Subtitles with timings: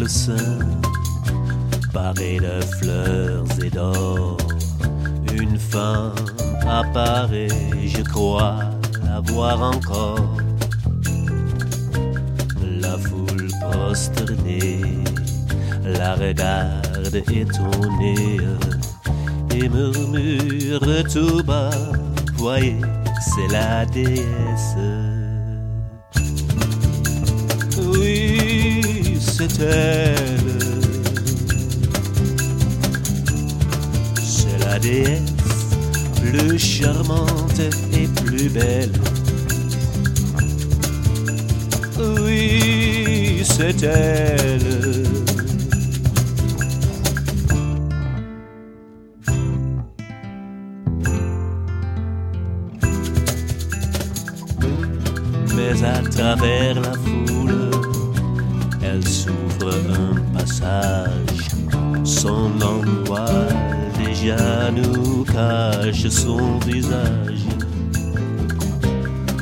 [0.00, 0.58] le sein,
[1.92, 4.36] paré de fleurs et d'or.
[5.32, 6.14] Une femme
[6.66, 7.48] apparaît,
[7.84, 8.58] je crois
[9.04, 10.36] la voir encore.
[12.80, 15.02] La foule prosternée
[15.84, 18.38] la regarde étonnée
[19.54, 21.70] et murmure tout bas,
[22.34, 22.80] voyez,
[23.20, 24.76] c'est la déesse.
[27.78, 28.41] Oui,
[29.52, 30.14] c'est
[34.64, 35.20] la déesse
[36.16, 37.60] plus charmante
[37.92, 38.92] et plus belle.
[41.98, 45.02] Oui, c'est elle.
[55.54, 57.41] Mais à travers la foule,
[58.92, 61.48] elle s'ouvre un passage.
[62.04, 63.48] Son envol
[64.04, 67.46] déjà nous cache son visage.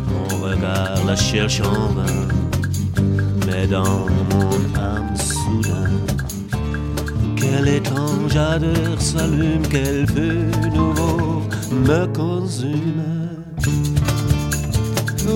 [0.09, 2.29] Mon regard la cherche en vain,
[3.47, 5.91] mais dans mon âme soudain,
[7.37, 11.43] quel étrange ardeur s'allume, quel feu nouveau
[11.73, 13.03] me consume.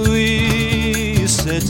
[0.08, 1.60] Oui, c'est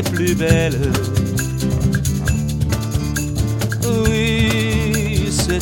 [0.00, 0.78] plus belle.
[3.84, 5.60] Oui, c'est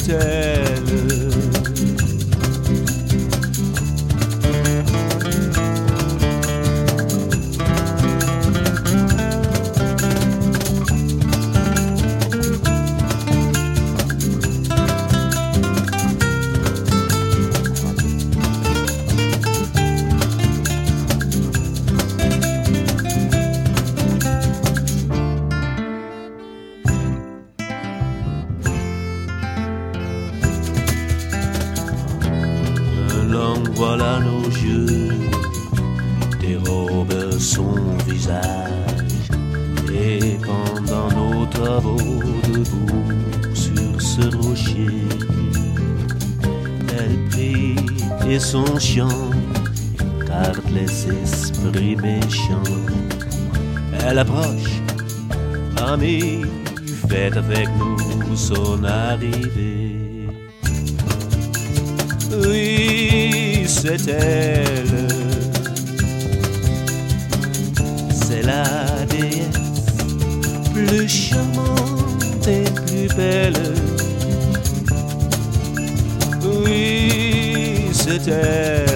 [33.61, 35.09] Un long voile à nos yeux
[36.41, 37.75] dérobe son
[38.07, 39.31] visage
[39.93, 45.05] et pendant nos travaux debout sur ce rocher,
[46.99, 47.77] elle prie
[48.29, 49.31] et son chant
[50.27, 52.63] garde les esprits méchants.
[54.07, 54.81] Elle approche,
[55.87, 56.43] ami,
[57.09, 60.10] faites avec nous son arrivée.
[63.83, 65.09] C'est elle.
[68.13, 69.47] C'est la déesse
[70.75, 73.55] plus charmante et plus belle.
[76.45, 78.90] Oui, c'est elle.